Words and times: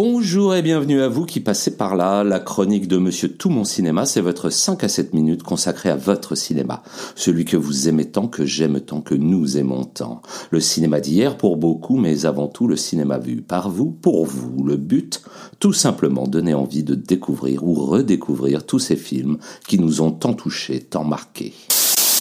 Bonjour 0.00 0.54
et 0.54 0.62
bienvenue 0.62 1.02
à 1.02 1.08
vous 1.08 1.26
qui 1.26 1.40
passez 1.40 1.76
par 1.76 1.96
là. 1.96 2.22
La 2.22 2.38
chronique 2.38 2.86
de 2.86 2.98
Monsieur 2.98 3.32
Tout 3.32 3.50
Mon 3.50 3.64
Cinéma, 3.64 4.06
c'est 4.06 4.20
votre 4.20 4.48
5 4.48 4.84
à 4.84 4.88
7 4.88 5.12
minutes 5.12 5.42
consacrée 5.42 5.90
à 5.90 5.96
votre 5.96 6.36
cinéma. 6.36 6.84
Celui 7.16 7.44
que 7.44 7.56
vous 7.56 7.88
aimez 7.88 8.04
tant, 8.04 8.28
que 8.28 8.46
j'aime 8.46 8.80
tant, 8.80 9.00
que 9.00 9.16
nous 9.16 9.58
aimons 9.58 9.82
tant. 9.82 10.22
Le 10.52 10.60
cinéma 10.60 11.00
d'hier 11.00 11.36
pour 11.36 11.56
beaucoup, 11.56 11.96
mais 11.96 12.26
avant 12.26 12.46
tout 12.46 12.68
le 12.68 12.76
cinéma 12.76 13.18
vu 13.18 13.42
par 13.42 13.70
vous, 13.70 13.90
pour 13.90 14.24
vous. 14.24 14.62
Le 14.62 14.76
but, 14.76 15.20
tout 15.58 15.72
simplement 15.72 16.28
donner 16.28 16.54
envie 16.54 16.84
de 16.84 16.94
découvrir 16.94 17.64
ou 17.64 17.74
redécouvrir 17.74 18.66
tous 18.66 18.78
ces 18.78 18.94
films 18.94 19.38
qui 19.66 19.80
nous 19.80 20.00
ont 20.00 20.12
tant 20.12 20.32
touchés, 20.32 20.78
tant 20.78 21.02
marqués. 21.02 21.54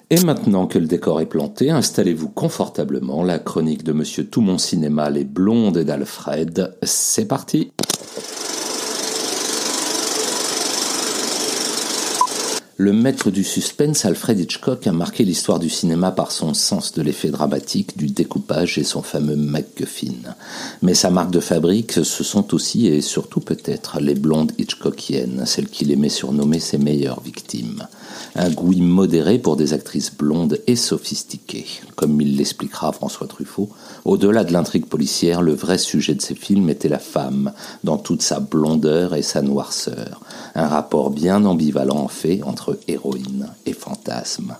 Et 0.10 0.24
maintenant 0.24 0.68
que 0.68 0.80
le 0.80 0.86
décor 0.88 1.20
est 1.20 1.26
planté, 1.26 1.70
installez-vous 1.70 2.29
confortablement. 2.29 3.24
La 3.24 3.39
chronique 3.39 3.84
de 3.84 3.92
Monsieur 3.92 4.25
Tout 4.25 4.39
Mon 4.39 4.57
Cinéma, 4.57 5.10
Les 5.10 5.25
Blondes 5.25 5.75
et 5.75 5.83
d'Alfred, 5.83 6.78
c'est 6.82 7.28
parti 7.28 7.74
Le 12.80 12.94
maître 12.94 13.32
du 13.32 13.44
suspense, 13.44 14.06
Alfred 14.06 14.40
Hitchcock, 14.40 14.86
a 14.86 14.92
marqué 14.92 15.24
l'histoire 15.24 15.58
du 15.58 15.68
cinéma 15.68 16.12
par 16.12 16.32
son 16.32 16.54
sens 16.54 16.94
de 16.94 17.02
l'effet 17.02 17.32
dramatique, 17.32 17.98
du 17.98 18.06
découpage 18.06 18.78
et 18.78 18.84
son 18.84 19.02
fameux 19.02 19.36
MacGuffin. 19.36 20.36
Mais 20.84 20.94
sa 20.94 21.10
marque 21.10 21.32
de 21.32 21.40
fabrique, 21.40 21.94
ce 21.94 22.24
sont 22.24 22.54
aussi 22.54 22.86
et 22.86 23.02
surtout 23.02 23.40
peut-être 23.40 24.00
les 24.00 24.14
blondes 24.14 24.52
Hitchcockiennes, 24.60 25.48
celles 25.48 25.70
qu'il 25.70 25.92
aimait 25.92 26.08
surnommer 26.08 26.60
ses 26.60 26.78
meilleures 26.78 27.22
victimes. 27.22 27.88
Un 28.36 28.52
goût 28.52 28.76
modéré 28.76 29.39
pour 29.39 29.56
des 29.56 29.74
actrices 29.74 30.16
blondes 30.16 30.60
et 30.68 30.75
sophistiquées. 30.75 31.66
Comme 31.96 32.22
il 32.22 32.38
l'expliquera 32.38 32.92
François 32.92 33.25
Truffaut, 33.25 33.70
au-delà 34.06 34.44
de 34.44 34.53
l'intrigue 34.53 34.86
policière, 34.86 35.41
le 35.41 35.56
vrai 35.56 35.80
sujet 35.80 36.14
de 36.14 36.22
ses 36.22 36.36
films 36.36 36.69
était 36.69 36.89
la 36.89 37.00
femme, 37.00 37.53
dans 37.84 37.97
toute 37.97 38.22
sa 38.22 38.39
blondeur 38.39 39.16
et 39.16 39.23
sa 39.23 39.41
noirceur. 39.41 40.22
Un 40.53 40.67
rapport 40.67 41.09
bien 41.09 41.44
ambivalent 41.45 41.97
en 41.97 42.08
fait 42.08 42.44
entre 42.44 42.66
héroïne 42.87 43.49
et 43.65 43.73
fantasme. 43.73 44.55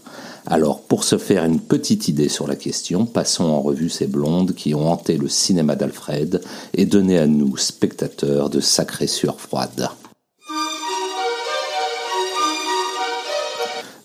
Alors, 0.46 0.82
pour 0.82 1.04
se 1.04 1.18
faire 1.18 1.44
une 1.44 1.60
petite 1.60 2.08
idée 2.08 2.30
sur 2.30 2.48
la 2.48 2.56
question, 2.56 3.06
passons 3.06 3.46
en 3.46 3.62
revue 3.62 3.90
ces 3.90 4.08
blondes 4.08 4.54
qui 4.54 4.74
ont 4.74 4.90
hanté 4.90 5.18
le 5.18 5.28
cinéma 5.28 5.76
d'Alfred 5.76 6.42
et 6.74 6.86
donné 6.86 7.18
à 7.18 7.28
nous, 7.28 7.58
spectateurs, 7.58 8.50
de 8.50 8.60
sacrées 8.60 9.08
sueurs 9.08 9.42
froides. 9.42 9.90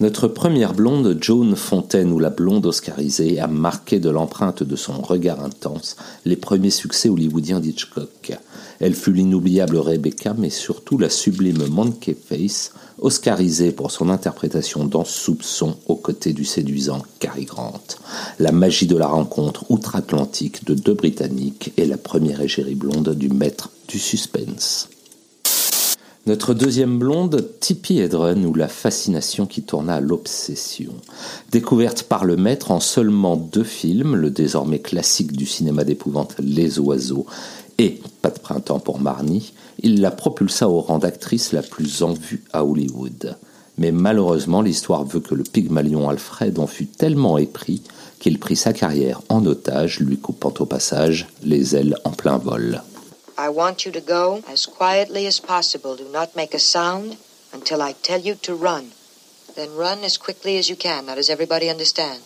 Notre 0.02 0.26
première 0.26 0.74
blonde, 0.74 1.16
Joan 1.20 1.54
Fontaine 1.54 2.10
ou 2.10 2.18
la 2.18 2.30
blonde 2.30 2.66
oscarisée, 2.66 3.38
a 3.38 3.46
marqué 3.46 4.00
de 4.00 4.10
l'empreinte 4.10 4.64
de 4.64 4.74
son 4.74 5.00
regard 5.00 5.44
intense 5.44 5.94
les 6.24 6.34
premiers 6.34 6.70
succès 6.70 7.08
hollywoodiens 7.08 7.60
d'Hitchcock. 7.60 8.32
Elle 8.80 8.96
fut 8.96 9.12
l'inoubliable 9.12 9.76
Rebecca, 9.76 10.34
mais 10.36 10.50
surtout 10.50 10.98
la 10.98 11.08
sublime 11.08 11.68
Monkey 11.68 12.16
Face, 12.16 12.72
oscarisée 12.98 13.70
pour 13.70 13.92
son 13.92 14.08
interprétation 14.08 14.86
dans 14.86 15.04
Soupçon 15.04 15.76
aux 15.86 15.94
côtés 15.94 16.32
du 16.32 16.44
séduisant 16.44 17.04
Cary 17.20 17.44
Grant. 17.44 17.80
La 18.40 18.50
magie 18.50 18.88
de 18.88 18.96
la 18.96 19.06
rencontre 19.06 19.66
outre-Atlantique 19.70 20.64
de 20.64 20.74
deux 20.74 20.94
Britanniques 20.94 21.72
et 21.76 21.86
la 21.86 21.96
première 21.96 22.40
égérie 22.40 22.74
blonde 22.74 23.14
du 23.14 23.28
maître 23.28 23.70
du 23.86 24.00
suspense. 24.00 24.88
Notre 26.24 26.54
deuxième 26.54 27.00
blonde, 27.00 27.48
Tippi 27.58 27.98
Hedren, 27.98 28.46
ou 28.46 28.54
la 28.54 28.68
fascination 28.68 29.44
qui 29.44 29.62
tourna 29.62 29.96
à 29.96 30.00
l'obsession. 30.00 30.92
Découverte 31.50 32.04
par 32.04 32.24
le 32.24 32.36
maître 32.36 32.70
en 32.70 32.78
seulement 32.78 33.34
deux 33.34 33.64
films, 33.64 34.14
le 34.14 34.30
désormais 34.30 34.78
classique 34.78 35.32
du 35.32 35.46
cinéma 35.46 35.82
d'épouvante 35.82 36.36
Les 36.38 36.78
Oiseaux 36.78 37.26
et 37.78 38.00
Pas 38.20 38.30
de 38.30 38.38
printemps 38.38 38.78
pour 38.78 39.00
Marnie, 39.00 39.52
il 39.80 40.00
la 40.00 40.12
propulsa 40.12 40.68
au 40.68 40.80
rang 40.80 41.00
d'actrice 41.00 41.50
la 41.50 41.62
plus 41.62 42.04
en 42.04 42.12
vue 42.12 42.44
à 42.52 42.64
Hollywood. 42.64 43.36
Mais 43.76 43.90
malheureusement, 43.90 44.62
l'histoire 44.62 45.04
veut 45.04 45.18
que 45.18 45.34
le 45.34 45.42
Pygmalion 45.42 46.08
Alfred 46.08 46.56
en 46.60 46.68
fut 46.68 46.86
tellement 46.86 47.36
épris 47.36 47.82
qu'il 48.20 48.38
prit 48.38 48.54
sa 48.54 48.72
carrière 48.72 49.22
en 49.28 49.44
otage, 49.44 49.98
lui 49.98 50.18
coupant 50.18 50.54
au 50.60 50.66
passage 50.66 51.26
les 51.42 51.74
ailes 51.74 51.96
en 52.04 52.10
plein 52.10 52.38
vol. 52.38 52.80
I 53.42 53.48
want 53.48 53.84
you 53.84 53.90
to 53.90 54.00
go 54.00 54.44
as 54.46 54.66
quietly 54.66 55.26
as 55.26 55.40
possible. 55.40 55.96
Do 55.96 56.08
not 56.08 56.36
make 56.36 56.54
a 56.54 56.60
sound 56.60 57.16
until 57.52 57.82
I 57.82 57.90
tell 57.90 58.20
you 58.20 58.36
to 58.36 58.54
run. 58.54 58.92
Then 59.56 59.74
run 59.74 60.04
as 60.04 60.16
quickly 60.16 60.58
as 60.58 60.70
you 60.70 60.76
can. 60.76 61.06
Now, 61.06 61.16
does 61.16 61.28
everybody 61.28 61.68
understand? 61.68 62.22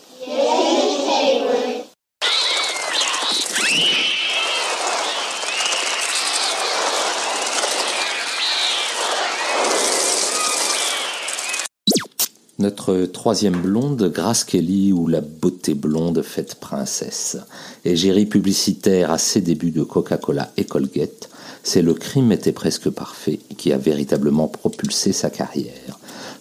Notre 12.58 13.02
troisième 13.02 13.60
blonde, 13.60 14.10
Grace 14.10 14.42
Kelly 14.42 14.90
ou 14.90 15.08
la 15.08 15.20
beauté 15.20 15.74
blonde 15.74 16.22
faite 16.22 16.54
princesse. 16.54 17.36
Égérie 17.84 18.24
publicitaire 18.24 19.10
à 19.10 19.18
ses 19.18 19.42
débuts 19.42 19.72
de 19.72 19.82
Coca-Cola 19.82 20.50
et 20.56 20.64
Colgate, 20.64 21.28
c'est 21.62 21.82
le 21.82 21.92
crime 21.92 22.32
était 22.32 22.52
presque 22.52 22.88
parfait 22.88 23.40
qui 23.58 23.74
a 23.74 23.76
véritablement 23.76 24.48
propulsé 24.48 25.12
sa 25.12 25.28
carrière. 25.28 25.98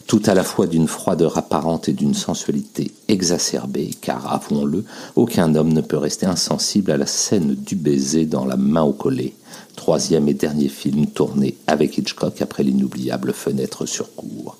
Tout 0.08 0.22
à 0.25 0.34
la 0.34 0.46
fois 0.46 0.68
d'une 0.68 0.88
froideur 0.88 1.38
apparente 1.38 1.90
et 1.90 1.94
d'une 1.94 2.14
sensualité 2.14 2.92
exacerbée, 3.09 3.92
car 4.00 4.31
avouons-le, 4.31 4.86
aucun 5.18 5.54
homme 5.54 5.74
ne 5.74 5.81
peut 5.81 5.98
rester 5.98 6.28
insensible 6.28 6.92
à 6.92 6.98
la 6.98 7.08
scène 7.08 7.56
du 7.56 7.75
baiser 7.75 8.25
dans 8.25 8.46
La 8.46 8.56
main 8.56 8.84
au 8.84 8.94
collet, 8.94 9.34
troisième 9.75 10.30
et 10.30 10.34
dernier 10.34 10.70
film 10.70 11.08
tourné 11.08 11.58
avec 11.68 11.98
Hitchcock 11.98 12.42
après 12.42 12.64
l'inoubliable 12.64 13.34
Fenêtre 13.34 13.86
sur 13.86 14.16
cour 14.16 14.56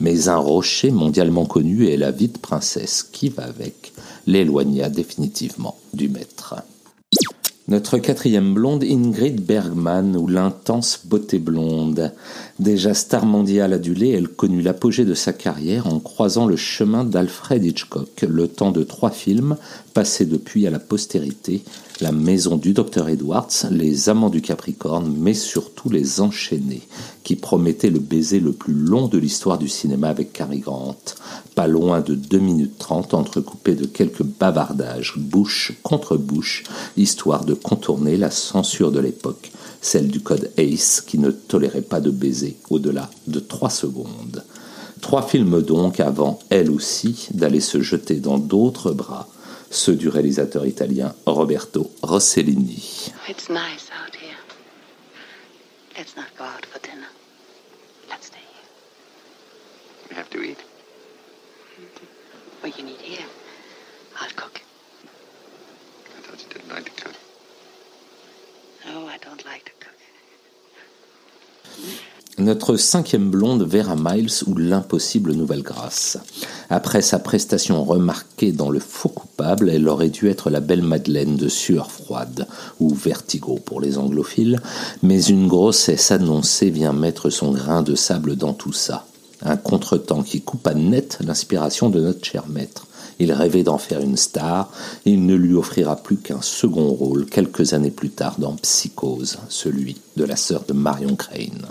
mais 0.00 0.28
un 0.28 0.36
rocher 0.36 0.90
mondialement 0.90 1.46
connu 1.46 1.86
et 1.86 1.96
la 1.96 2.10
vie 2.10 2.28
de 2.28 2.38
princesse 2.38 3.02
qui 3.02 3.28
va 3.28 3.44
avec 3.44 3.92
l'éloigna 4.26 4.88
définitivement 4.88 5.76
du 5.94 6.08
maître. 6.08 6.54
Notre 7.68 7.98
quatrième 7.98 8.54
blonde, 8.54 8.84
Ingrid 8.84 9.40
Bergman, 9.44 10.16
ou 10.16 10.28
l'intense 10.28 11.00
beauté 11.04 11.40
blonde. 11.40 12.12
Déjà 12.58 12.94
star 12.94 13.26
mondiale 13.26 13.74
adulée, 13.74 14.12
elle 14.12 14.28
connut 14.28 14.62
l'apogée 14.62 15.04
de 15.04 15.12
sa 15.12 15.34
carrière 15.34 15.86
en 15.88 16.00
croisant 16.00 16.46
le 16.46 16.56
chemin 16.56 17.04
d'Alfred 17.04 17.62
Hitchcock, 17.62 18.24
le 18.26 18.48
temps 18.48 18.70
de 18.70 18.82
trois 18.82 19.10
films, 19.10 19.58
passés 19.92 20.24
depuis 20.24 20.66
à 20.66 20.70
la 20.70 20.78
postérité, 20.78 21.62
La 22.00 22.12
maison 22.12 22.56
du 22.56 22.72
docteur 22.72 23.10
Edwards, 23.10 23.50
Les 23.70 24.08
amants 24.08 24.30
du 24.30 24.40
Capricorne, 24.40 25.14
mais 25.18 25.34
surtout 25.34 25.90
Les 25.90 26.22
enchaînés, 26.22 26.80
qui 27.24 27.36
promettaient 27.36 27.90
le 27.90 27.98
baiser 27.98 28.40
le 28.40 28.52
plus 28.52 28.72
long 28.72 29.06
de 29.06 29.18
l'histoire 29.18 29.58
du 29.58 29.68
cinéma 29.68 30.08
avec 30.08 30.32
Cary 30.32 30.60
Grant, 30.60 30.96
pas 31.54 31.66
loin 31.66 32.00
de 32.00 32.14
2 32.14 32.38
minutes 32.38 32.78
30 32.78 33.12
entrecoupé 33.12 33.74
de 33.74 33.84
quelques 33.84 34.22
bavardages, 34.22 35.14
bouche 35.18 35.72
contre 35.82 36.16
bouche, 36.16 36.64
histoire 36.96 37.44
de 37.44 37.52
contourner 37.52 38.16
la 38.16 38.30
censure 38.30 38.92
de 38.92 39.00
l'époque, 39.00 39.50
celle 39.80 40.08
du 40.08 40.20
code 40.20 40.50
ACE 40.56 41.00
qui 41.00 41.18
ne 41.18 41.30
tolérait 41.30 41.82
pas 41.82 42.00
de 42.00 42.10
baiser 42.10 42.45
au-delà 42.70 43.10
de 43.26 43.40
3 43.40 43.70
secondes. 43.70 44.44
Trois 45.00 45.22
films 45.22 45.62
donc 45.62 46.00
avant, 46.00 46.38
elle 46.50 46.70
aussi, 46.70 47.28
d'aller 47.32 47.60
se 47.60 47.80
jeter 47.80 48.16
dans 48.16 48.38
d'autres 48.38 48.92
bras, 48.92 49.28
ceux 49.70 49.94
du 49.94 50.08
réalisateur 50.08 50.66
italien 50.66 51.14
Roberto 51.26 51.90
Rossellini. 52.02 53.12
Notre 72.38 72.76
cinquième 72.76 73.30
blonde, 73.30 73.62
Vera 73.62 73.96
Miles, 73.96 74.44
ou 74.46 74.54
l'impossible 74.58 75.32
nouvelle 75.32 75.62
grâce. 75.62 76.18
Après 76.68 77.00
sa 77.00 77.18
prestation 77.18 77.82
remarquée 77.82 78.52
dans 78.52 78.68
Le 78.68 78.78
Faux 78.78 79.08
coupable, 79.08 79.70
elle 79.70 79.88
aurait 79.88 80.10
dû 80.10 80.28
être 80.28 80.50
la 80.50 80.60
belle 80.60 80.82
Madeleine 80.82 81.36
de 81.36 81.48
Sueur 81.48 81.90
froide, 81.90 82.46
ou 82.78 82.94
Vertigo 82.94 83.58
pour 83.64 83.80
les 83.80 83.96
anglophiles, 83.96 84.60
mais 85.02 85.24
une 85.24 85.48
grossesse 85.48 86.10
annoncée 86.10 86.68
vient 86.68 86.92
mettre 86.92 87.30
son 87.30 87.52
grain 87.52 87.82
de 87.82 87.94
sable 87.94 88.36
dans 88.36 88.52
tout 88.52 88.74
ça. 88.74 89.06
Un 89.42 89.56
contretemps 89.56 90.22
qui 90.22 90.42
coupa 90.42 90.74
net 90.74 91.16
l'inspiration 91.24 91.88
de 91.88 92.02
notre 92.02 92.22
cher 92.22 92.48
maître. 92.48 92.86
Il 93.18 93.32
rêvait 93.32 93.62
d'en 93.62 93.78
faire 93.78 94.02
une 94.02 94.18
star, 94.18 94.70
et 95.06 95.12
il 95.12 95.24
ne 95.24 95.36
lui 95.36 95.54
offrira 95.54 95.96
plus 95.96 96.18
qu'un 96.18 96.42
second 96.42 96.88
rôle 96.90 97.24
quelques 97.24 97.72
années 97.72 97.90
plus 97.90 98.10
tard 98.10 98.34
dans 98.38 98.56
Psychose, 98.56 99.38
celui 99.48 99.96
de 100.18 100.24
la 100.24 100.36
sœur 100.36 100.64
de 100.68 100.74
Marion 100.74 101.16
Crane. 101.16 101.66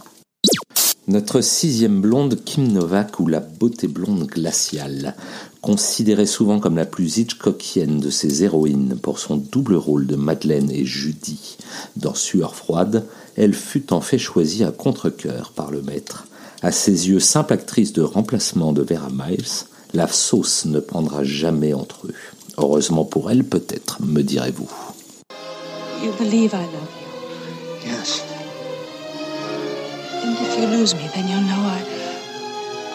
Notre 1.08 1.42
sixième 1.42 2.02
blonde, 2.02 2.44
Kim 2.44 2.68
Novak, 2.72 3.20
ou 3.20 3.28
la 3.28 3.40
beauté 3.40 3.88
blonde 3.88 4.26
glaciale. 4.26 5.16
Considérée 5.62 6.26
souvent 6.26 6.60
comme 6.60 6.78
la 6.78 6.86
plus 6.88 7.18
Hitchcockienne 7.18 8.00
de 8.00 8.10
ses 8.10 8.44
héroïnes 8.44 8.98
pour 9.00 9.20
son 9.20 9.38
double 9.38 9.76
rôle 9.76 10.08
de 10.08 10.16
Madeleine 10.16 10.72
et 10.72 10.84
Judy 10.84 11.58
dans 11.96 12.16
Sueur 12.16 12.56
froide, 12.56 13.06
elle 13.36 13.54
fut 13.54 13.94
en 13.94 14.02
fait 14.02 14.18
choisie 14.18 14.64
à 14.64 14.72
contre-coeur 14.72 15.52
par 15.56 15.70
le 15.70 15.84
maître. 15.84 16.26
À 16.64 16.72
ses 16.72 17.08
yeux, 17.08 17.20
simple 17.20 17.54
actrice 17.54 17.94
de 17.94 18.02
remplacement 18.02 18.74
de 18.74 18.82
Vera 18.82 19.10
Miles, 19.12 19.46
la 19.94 20.08
sauce 20.08 20.66
ne 20.66 20.80
prendra 20.80 21.24
jamais 21.24 21.76
entre 21.76 22.08
eux. 22.08 22.14
Heureusement 22.58 23.06
pour 23.06 23.30
elle, 23.30 23.44
peut-être, 23.44 24.02
me 24.02 24.24
direz-vous. 24.24 24.72
You 26.04 26.12
believe 26.18 26.54
I 26.54 26.66
love 26.66 26.90
you? 27.86 27.92
Yes. 27.92 28.35
If 30.56 30.62
you 30.62 30.68
lose 30.70 30.96
me, 30.96 31.06
then 31.14 31.28
you'll 31.28 31.42
know 31.42 31.64
I 31.68 31.84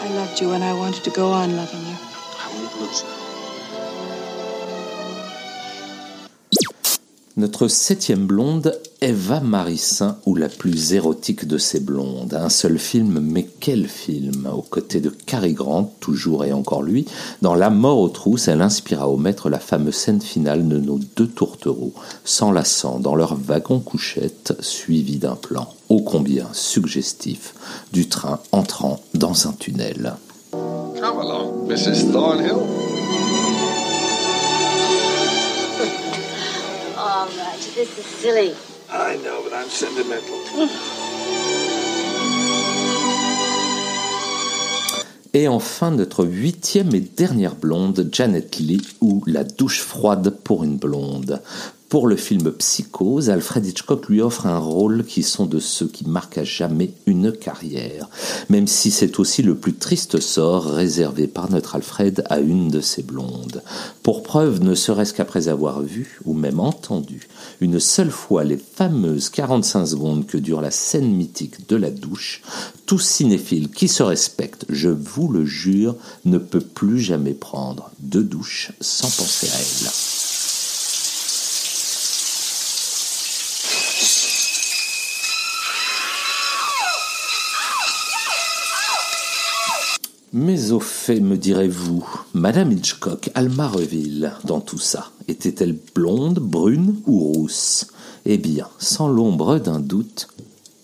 I 0.01 0.09
loved 0.15 0.41
you 0.41 0.53
and 0.53 0.65
I 0.65 0.73
wanted 0.73 1.05
to 1.05 1.11
go 1.11 1.31
on 1.31 1.57
loving 1.57 1.81
you. 1.81 1.97
I 2.43 2.49
won't 2.55 2.81
lose 2.81 3.03
you. 3.03 3.09
Notre 7.37 7.69
septième 7.69 8.27
blonde, 8.27 8.73
Eva 9.03 9.41
Marissin, 9.41 10.19
ou 10.27 10.35
la 10.35 10.51
plus 10.51 10.93
érotique 10.93 11.49
de 11.49 11.57
ces 11.57 11.81
blondes. 11.81 12.35
Un 12.35 12.51
seul 12.51 12.79
film, 12.79 13.19
mais 13.21 13.49
quel 13.59 13.89
film? 13.89 14.47
Aux 14.53 14.61
côtés 14.61 15.01
de 15.01 15.09
Cary 15.09 15.55
Grant, 15.55 15.95
toujours 16.01 16.45
et 16.45 16.53
encore 16.53 16.83
lui, 16.83 17.07
dans 17.41 17.55
La 17.55 17.71
mort 17.71 17.99
aux 17.99 18.11
trousses, 18.11 18.49
elle 18.49 18.61
inspira 18.61 19.09
au 19.09 19.17
maître 19.17 19.49
la 19.49 19.59
fameuse 19.59 19.95
scène 19.95 20.21
finale 20.21 20.69
de 20.69 20.77
nos 20.77 21.01
deux 21.17 21.27
tourtereaux, 21.29 21.95
s'enlaçant 22.25 22.99
dans 22.99 23.15
leur 23.15 23.37
wagon 23.37 23.81
couchette, 23.81 24.55
suivi 24.61 25.17
d'un 25.17 25.37
plan 25.37 25.73
ô 25.89 26.03
combien 26.03 26.49
suggestif 26.53 27.55
du 27.95 28.07
train 28.07 28.39
entrant 28.53 29.01
dans 29.15 29.49
un 29.49 29.53
tunnel. 29.53 30.15
Come 30.53 31.21
along, 31.21 31.67
Mrs. 31.67 32.13
Thornhill. 32.13 32.67
Oh, 36.99 37.27
Roger, 37.27 37.71
this 37.75 37.89
is 37.99 38.05
silly. 38.21 38.53
I 38.93 39.17
know, 39.19 39.43
but 39.45 39.53
I'm 39.53 39.69
sentimental. 39.69 40.69
Et 45.33 45.47
enfin, 45.47 45.93
notre 45.93 46.25
huitième 46.25 46.93
et 46.93 47.01
dernière 47.01 47.55
blonde, 47.55 48.09
Janet 48.11 48.59
Lee, 48.59 48.83
ou 49.01 49.23
La 49.29 49.45
douche 49.45 49.81
froide 49.81 50.31
pour 50.43 50.65
une 50.65 50.77
blonde. 50.77 51.41
Pour 51.91 52.07
le 52.07 52.15
film 52.15 52.53
Psychose, 52.53 53.31
Alfred 53.31 53.67
Hitchcock 53.67 54.09
lui 54.09 54.23
offre 54.23 54.47
un 54.47 54.59
rôle 54.59 55.05
qui 55.05 55.25
sont 55.25 55.45
de 55.45 55.59
ceux 55.59 55.89
qui 55.89 56.07
marquent 56.07 56.39
à 56.39 56.45
jamais 56.45 56.93
une 57.07 57.33
carrière, 57.33 58.09
même 58.49 58.69
si 58.69 58.93
c'est 58.93 59.19
aussi 59.19 59.43
le 59.43 59.57
plus 59.57 59.75
triste 59.75 60.21
sort 60.21 60.67
réservé 60.67 61.27
par 61.27 61.51
notre 61.51 61.75
Alfred 61.75 62.23
à 62.31 62.39
une 62.39 62.69
de 62.69 62.81
ses 62.81 63.03
blondes. 63.03 63.65
Pour 64.05 64.23
preuve, 64.23 64.63
ne 64.63 64.77
serait-ce 64.77 65.13
qu'après 65.13 65.49
avoir 65.49 65.83
vu, 65.83 66.21
ou 66.25 66.33
même 66.33 66.61
entendu, 66.61 67.27
une 67.61 67.81
seule 67.81 68.13
fois 68.13 68.45
les 68.45 68.57
fameuses 68.59 69.29
45 69.29 69.87
secondes 69.87 70.27
que 70.29 70.39
dure 70.39 70.61
la 70.61 70.71
scène 70.71 71.13
mythique 71.13 71.69
de 71.69 71.75
la 71.75 71.91
douche, 71.91 72.43
tout 72.87 73.01
cinéphile 73.01 73.69
qui 73.69 73.89
se 73.89 74.05
respecte, 74.05 74.65
je 74.69 74.91
vous 74.91 75.27
le 75.27 75.45
jure, 75.45 75.97
ne 76.25 76.39
peut 76.39 76.61
plus 76.61 77.01
jamais 77.01 77.35
prendre 77.35 77.91
de 77.99 78.23
douche 78.23 78.71
sans 78.81 79.11
penser 79.11 79.49
à 79.49 79.59
elle. 79.59 80.20
Mais 90.33 90.71
au 90.71 90.79
fait, 90.79 91.19
me 91.19 91.37
direz-vous, 91.37 92.07
Madame 92.35 92.71
Hitchcock, 92.71 93.31
Almareville, 93.35 94.33
dans 94.45 94.61
tout 94.61 94.79
ça, 94.79 95.11
était-elle 95.27 95.77
blonde, 95.93 96.39
brune 96.39 97.01
ou 97.09 97.19
rousse? 97.19 97.89
Eh 98.27 98.39
bien, 98.39 98.69
sans 98.79 99.09
l'ombre 99.09 99.59
d'un 99.59 99.81
doute, 99.81 100.29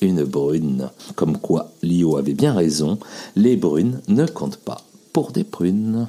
une 0.00 0.25
brune. 0.25 0.90
Comme 1.14 1.38
quoi, 1.38 1.70
Lio 1.84 2.16
avait 2.16 2.34
bien 2.34 2.54
raison, 2.54 2.98
les 3.37 3.56
brunes 3.56 4.00
ne 4.08 4.26
comptent 4.26 4.56
pas 4.56 4.82
pour 5.12 5.31
des 5.31 5.44
prunes. 5.44 6.08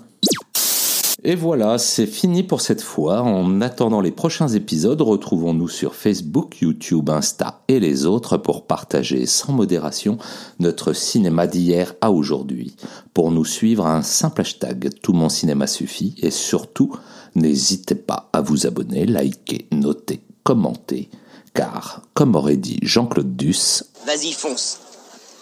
Et 1.29 1.35
voilà, 1.35 1.77
c'est 1.77 2.07
fini 2.07 2.41
pour 2.41 2.61
cette 2.61 2.81
fois. 2.81 3.21
En 3.21 3.59
attendant 3.59 3.99
les 3.99 4.13
prochains 4.13 4.47
épisodes, 4.47 5.01
retrouvons-nous 5.01 5.67
sur 5.67 5.93
Facebook, 5.93 6.61
YouTube, 6.61 7.09
Insta 7.09 7.63
et 7.67 7.81
les 7.81 8.05
autres 8.05 8.37
pour 8.37 8.65
partager 8.65 9.25
sans 9.25 9.51
modération 9.51 10.19
notre 10.59 10.93
cinéma 10.93 11.45
d'hier 11.45 11.95
à 11.99 12.11
aujourd'hui. 12.11 12.77
Pour 13.13 13.31
nous 13.31 13.43
suivre, 13.43 13.85
un 13.85 14.03
simple 14.03 14.39
hashtag 14.39 14.89
Tout 15.01 15.11
mon 15.11 15.27
cinéma 15.27 15.67
suffit 15.67 16.15
et 16.19 16.31
surtout, 16.31 16.95
n'hésitez 17.35 17.95
pas 17.95 18.29
à 18.31 18.39
vous 18.39 18.65
abonner, 18.65 19.05
liker, 19.05 19.67
noter, 19.73 20.21
commenter, 20.43 21.09
car, 21.53 22.03
comme 22.13 22.37
aurait 22.37 22.55
dit 22.55 22.79
Jean-Claude 22.83 23.35
Duss, 23.35 23.83
Vas-y, 24.05 24.31
fonce. 24.31 24.77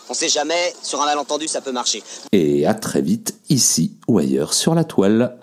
On 0.10 0.16
sait 0.16 0.30
jamais, 0.30 0.74
sur 0.82 1.00
un 1.00 1.06
malentendu, 1.06 1.48
ça 1.48 1.62
peut 1.62 1.72
marcher. 1.72 2.02
et 2.32 2.66
à 2.66 2.74
très 2.74 3.04
vite 3.04 3.36
ici 3.50 3.98
ou 4.08 4.18
ailleurs 4.18 4.56
sur 4.56 4.74
la 4.74 4.84
toile. 4.84 5.38